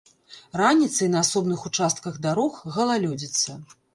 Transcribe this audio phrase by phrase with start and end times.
[0.61, 3.51] Раніцай на асобных участках дарог галалёдзіца.